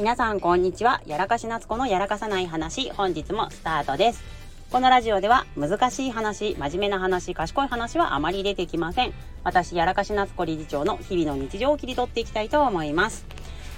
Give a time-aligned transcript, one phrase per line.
[0.00, 1.02] 皆さんこんにちは。
[1.04, 4.22] やらかし夏子のやらかさない話、本日もスタートです。
[4.70, 9.12] このラジオでは難しい話、真面目な話、賢い話はあまり出てきません。
[9.44, 13.26] 私、やらかし夏子理事長の日々の日常を切り取っていきたいと思います。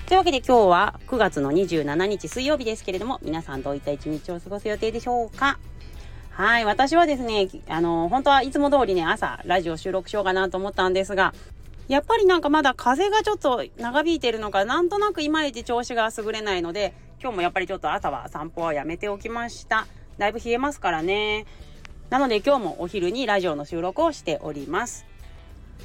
[0.06, 5.59] というわけで今日は9月の27日水曜日ですけれども、皆さんどういった一日を過ごす予定でしょうか？
[6.30, 11.34] はい、私はですね、あの、本当はいつも通りね、朝、ラジオ収録しようかなと思ったんですが、
[11.93, 19.87] やっぱりなんかまだ風がちょっと長引いてるのか、なんとなくいまいち調子が優れないので、今日もやっぱりちょっと朝は散歩はやめておきました。
[20.16, 21.45] だいぶ冷えますからね。
[22.09, 25.05] なので今日もお昼にラジオの収録をしております。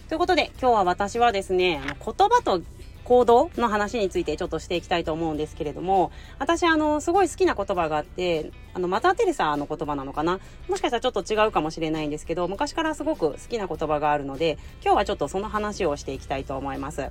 [0.08, 2.62] ということで今日は私はですね、あの言葉と
[3.08, 10.42] 行動の話についてちょっとしていきたいと思うんですけれども、私あの、すごい好きな言葉があって、あの、マター・テレサの言葉なのかな？
[10.68, 17.10] もしかしたらちょっと違うかもしれないんですけど、昔からすごく好きな言葉があるので、今日はちょっとその話をしていきたいと思います。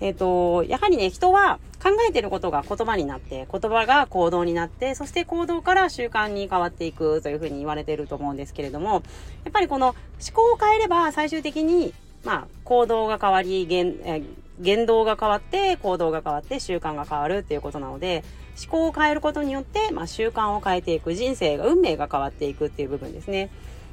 [0.00, 8.94] えっ、と、やはりね、人は考えてることが言葉になって、言葉が行動になって、そして行動から習慣に変わっていくというふうに言われていると思うんですけれども、
[9.44, 9.96] やっぱりこの思
[10.32, 14.22] 考を変えれば最終的に、まあ、行動が変わり、言、え
[14.60, 18.22] 言動が変わって、行動が変わって、習慣が変わるっていうことなので、
[18.62, 23.50] 思考を変えることによって、まあ、習慣を変えていく、人生が、運命が変わっていくっていう部分ですね。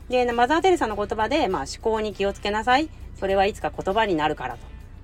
[0.10, 2.90] で、マザー・テレサの言葉で、まあ、思考に気をつけなさい。
[3.20, 4.58] それはいつか言葉になるから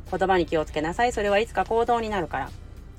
[0.09, 0.17] と。
[0.17, 1.11] 言葉に気をつけなさい。
[1.11, 2.49] それはいつか行動になるから。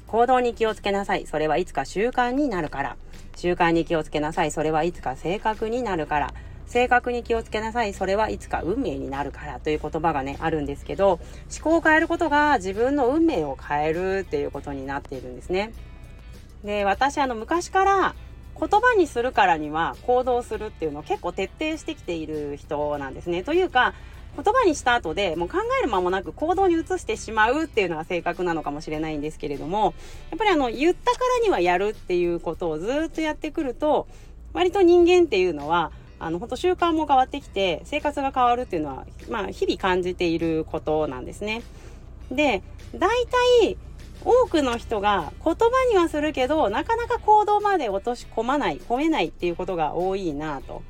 [0.06, 1.26] 行動に気をつけなさい。
[1.26, 2.96] それはいつか習慣になるから。
[3.36, 4.50] 習慣に気をつけなさい。
[4.50, 6.34] それはいつか性格になるから。
[6.66, 7.94] 性格に気をつけなさい。
[7.94, 11.20] それはいつか運命になるからという言葉がね、あるんですけど、
[11.54, 15.72] 思考を変えることが自分の運命を変えるっていうことになっているんですね。
[16.64, 18.14] で、私あの昔から
[18.58, 23.42] 言葉にするからには行動するっていうのを結構徹底してきている人なんですね。
[23.42, 23.94] というか、
[24.36, 29.94] 言葉にした後でもう考える間もなく行動に移してしまうっていうのが正確なのかもしれないんですけれども、
[30.30, 34.08] やっぱりあの言ったからにはやるっていうことをずっとやってくると、
[34.52, 35.92] 割と人間っていうのは、
[36.24, 41.62] あの、本当習慣も変わってきて、生活が変わるっていうのは、まあ、日々感じていることなんですね。
[42.30, 42.62] で、
[42.94, 43.10] 大
[43.60, 43.76] 体、
[44.24, 50.82] 多くの人が言葉にはするけど、なかなか行動まで落とし込まない、込めないっていうことが多いなと。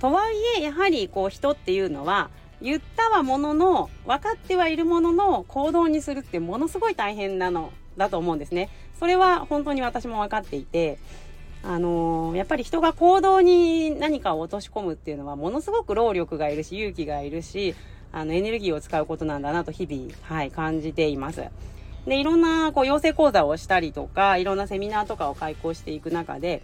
[0.00, 2.28] とはいえ、やはりこう人っていうのは、
[2.60, 8.68] 言ったはものの、分かってはいるものの行動にするってものすごい大変なのだと思うんですね。
[8.98, 10.98] それは本当に私も分かっていて、
[11.62, 17.74] あのーやっぱり人が行動に何かを落とし込むっていうのはものすごく労力がいるし勇気がいるし
[18.12, 21.44] あのエネルギーを使うことなんだなと日々、はい、感じています。
[22.06, 26.62] でいろんなこう養成講座をしたりとかいろんなセミナーとかを開講していく中で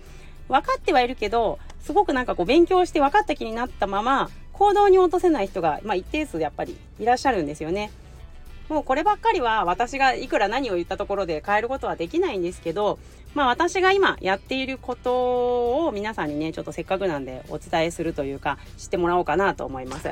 [0.48, 7.90] 分かってはいるけどすごくなんかこう勉強して分かった気になったまま行動に落とせない人が、まあ、一定数やっぱりいらっしゃるんですよね。
[8.68, 12.98] もうこればっかりは私がいくら何を言ったところで変えることはできないんですけど、
[13.34, 20.08] まあ私が今やっていることを皆さんにね、ちょっとせっかくなんでお伝えするというか知ってもらおうかなと思います。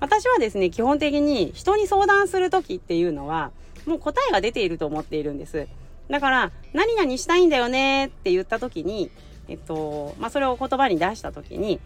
[0.00, 3.50] 私はですね、基本的に人に相談するときっていうのは、
[3.86, 5.66] もう答えが出ていると思っているんです。
[6.08, 9.10] だから、何々したいんだよねって言ったときに、
[9.48, 11.80] えっと、まあそれを言葉に出したときに、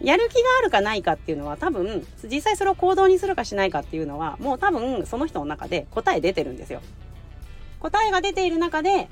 [0.00, 6.80] やる気があるかないかっていうのは多分、実際それを行動にするかしないかっていうのは、もう多分その人の中で答え出てるんですよ。
[7.84, 9.08] 答えが出ている中で、例え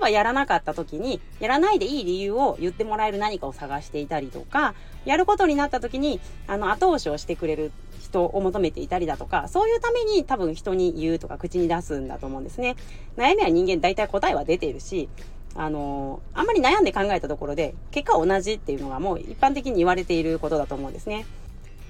[0.00, 12.76] ばやらなかった時に、やらないでいい理由を言ってもらえる何かを探していたりとか、やることになった時に、あの、後押しをしてくれる人を求めていたりだとか、そういうために多分人に言うとか口に出すんだと思うんですね。
[13.16, 15.08] 悩みは人間大体答えは出ているし、
[15.56, 21.26] あのあんまり悩んで考えたところで、結果同じっていうのがもう一般的に言われていることだと思うんですね。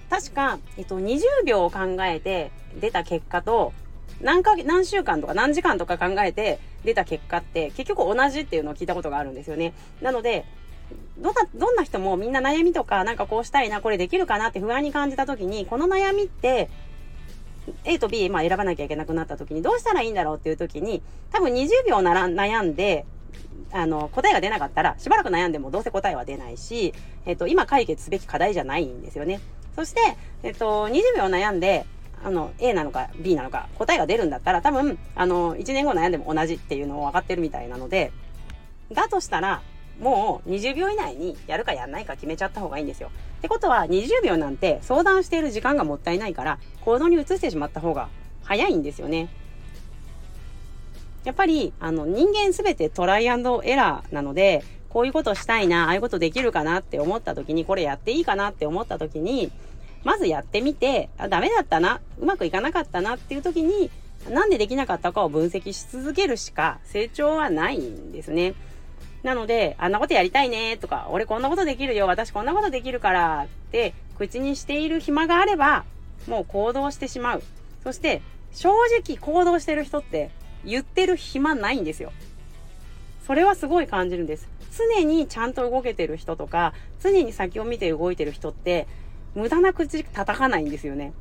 [0.08, 3.74] 確か、えっと、20秒を考えて出た結果と、
[4.20, 9.74] 何ヶ月、何週間とか何時間とか考えて出た結果って結局同じっていうのを聞いたことがあるんですよね。
[10.00, 10.44] なので、
[11.18, 16.68] どんな、どんな人もみんな悩みとかなんかこうしたいな、これできるかなって不安に感じた時に、この悩みって、
[17.84, 21.02] A と B、まあ選ばなきゃいけなくなった時にどうしたらいいんだろうっていう時に、
[21.32, 23.06] 多分20秒なら悩んで、
[23.72, 26.94] あの、答えが出なかったら、しばらく悩んでもどうせ答えは出ないし、
[27.26, 29.40] えっと、今解決すべき課題じゃないんですよね。
[29.74, 30.00] そして、
[30.42, 31.86] えっと、20秒悩んで、
[32.24, 38.12] あの、A なのか B なのか答えが出るんだったら多分、あの、1年後悩んでも同じっていうのを分かってるみたいなので、
[38.92, 39.62] だとしたら、
[40.00, 43.10] もう20秒以内にやるかやんないか決めちゃった方がいいんですよ。
[43.38, 48.08] ってことは20秒なんて相談している時間がもったいないから行動に移してしまった方が
[48.42, 49.28] 早いんですよね。
[51.24, 59.50] やっぱり、あの、人間すべてトライアンドエラーなので、こういうことしたいな、ああいうことできるかなって思った時に、これやっていいかなって思った時に、
[60.04, 63.90] まずやってみて、あ、ダメだったな、うまくいかなかったなっていう時に、
[64.28, 68.54] なんでできなかったかを分析し続けるしか成長はないんですね。
[69.22, 75.84] なので、あんなことやりたいねとか、俺こんなことできるよ、私こんなことできるからって口にしている暇があれば、
[76.26, 77.42] もう行動してしまう。
[77.82, 78.22] そして、
[78.52, 78.70] 正
[79.02, 80.30] 直行動してる人って
[80.64, 82.12] 言ってる暇ないんですよ。
[83.26, 84.48] それはすごい感じるんです。
[84.76, 88.86] 常にちゃんと動けてる人とか、常に先を見て動いてる人って、
[89.34, 91.12] 無駄な口叩かないんですよね。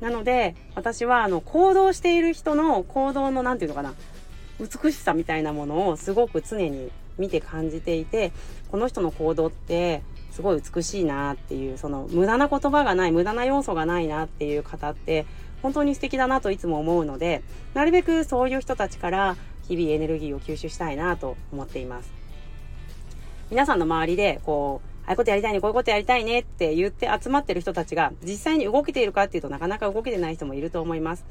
[0.00, 3.94] なので、私は、あの、行動している人の行動の、なんていうのかな、
[4.60, 8.32] 美しさみたいなものをすごく常に見て感じていて、
[8.70, 15.26] この人の行動ってすごい美しいなっていう、その無駄な言葉がない、無駄な要素がないなっていう方って
[15.62, 17.42] 本当に素敵だなといつも思うので、
[17.74, 19.36] なるべくそういう人たちから
[19.68, 22.12] 日々エネルギーを吸収したいなと思っています。
[23.50, 31.24] 皆さんの周りで、こう、ああいうことやりたいね、こういうことやりたいねって言って集まってる人たちが実際に動けているかっていうとなかなか動けてない人もいると思います。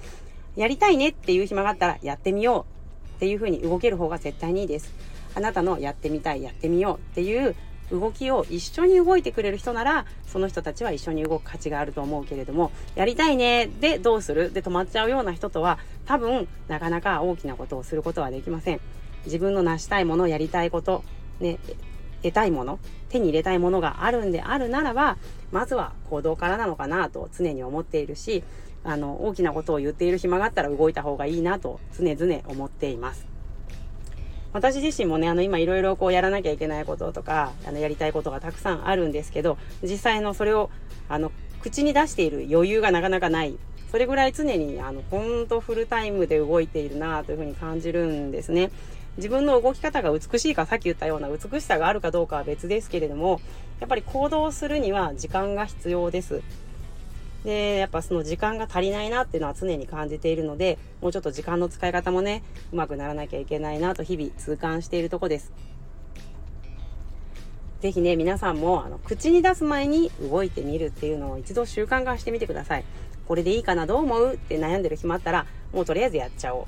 [0.56, 2.66] やりたいねっていう暇があったらやってみよ
[3.14, 4.94] うっていうふうに動ける方が絶対にいいです。
[5.36, 7.54] あなたのやってみたい、やってみようっていう
[7.92, 14.54] 動きを一緒に動いてくれる人なら、その人たちは一緒に動く価値があると思うけれども、やりたいねでどうする？
[14.54, 18.80] で止まっちゃうような人とは、多分なかなか大きなことをすることはできません。
[19.26, 21.04] 自分の成したいもの、やりたいこと、
[21.42, 21.60] ね、
[22.24, 22.80] 得たいもの、
[23.10, 25.18] 手に入れたいものがあるんであるならば、
[25.52, 28.44] まずは行動からなのかなと常に思っているし、
[28.84, 33.26] あの、大きなことを言っている暇があったら動いた方がいいなと常々思っています。
[34.54, 40.70] 私自身もね、あの、今いろいろこうやらなきゃいけないこととか、あの、やりたいことがたくさんあるんですけど、実際のそれを、
[41.10, 43.58] あの、口に出している余裕がなかなかない。
[43.92, 48.72] それぐらい常に、あの、ほんとフルタイムで動いているなというふうに感じるんですね。
[49.18, 53.40] 自分の動き方が美しいか、さっき言ったような美しさがあるかどうかは別ですけれども、
[53.80, 56.42] やっぱり行動するには時間が必要です。
[57.44, 65.54] で、やっぱその時間が足りないなっていうのは常に感じているので、もうちょっと時間の使い方もね、うまくならなきゃいけないなと日々痛感しているとこです。
[67.82, 72.84] ぜひね、皆さんも、あの、口に出す前に動いてみるっていうのを一度習慣化してみてください。
[73.28, 74.34] これでいいかなどう思う？
[74.34, 76.66] って悩んでる暇あったら、もうとりあえずやっちゃおう。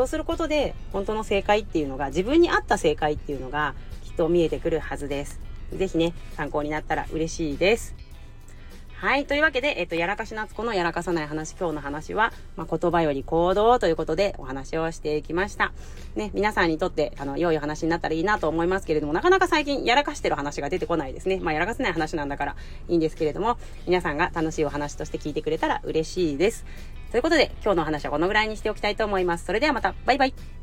[0.00, 5.38] そうすることで、本当の正解っていうのが、自分に合った正解っていうのが、きっと見えてくるはずです。
[5.76, 7.94] ぜひね、参考になったら嬉しいです。
[9.00, 9.24] はい。
[9.24, 15.72] というわけで、えっと、やらかし夏子のやらかさない話、今日の話は、まあ、言葉より行動ということでお話をしていきました。
[16.16, 21.40] ね、皆さんにとって、あの、良い話になったらいいなと思いますけれども、なかなか最近やらかしてる話が出てこないですね。
[21.40, 22.56] まあ、やらかせない話なんだから
[22.88, 23.56] いいんですけれども、
[23.86, 26.66] 皆さんが楽しいお話として聞いてくれたら嬉しいです。
[27.10, 29.46] ということで、今日の話はこのぐらいにしておきたいと思います。
[29.46, 30.59] それではまた、バイバイ。